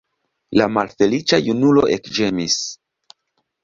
La 0.59 0.67
malfeliĉa 0.77 1.41
junulo 1.51 1.87
ekĝemis. 2.01 2.61